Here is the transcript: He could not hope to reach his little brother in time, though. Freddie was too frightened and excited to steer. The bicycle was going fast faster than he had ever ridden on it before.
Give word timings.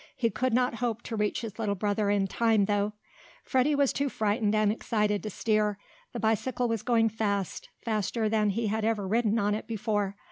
He 0.15 0.31
could 0.31 0.51
not 0.51 0.73
hope 0.81 1.03
to 1.03 1.15
reach 1.15 1.41
his 1.41 1.59
little 1.59 1.75
brother 1.75 2.09
in 2.09 2.25
time, 2.25 2.65
though. 2.65 2.93
Freddie 3.43 3.75
was 3.75 3.93
too 3.93 4.09
frightened 4.09 4.55
and 4.55 4.71
excited 4.71 5.21
to 5.21 5.29
steer. 5.29 5.77
The 6.11 6.19
bicycle 6.19 6.67
was 6.67 6.81
going 6.81 7.09
fast 7.09 7.69
faster 7.83 8.27
than 8.27 8.49
he 8.49 8.65
had 8.65 8.83
ever 8.83 9.07
ridden 9.07 9.37
on 9.37 9.53
it 9.53 9.67
before. 9.67 10.15